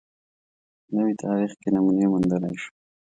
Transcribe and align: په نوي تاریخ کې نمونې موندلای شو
په 0.85 0.89
نوي 0.97 1.13
تاریخ 1.23 1.51
کې 1.61 1.69
نمونې 1.75 2.05
موندلای 2.11 2.55
شو 2.61 2.71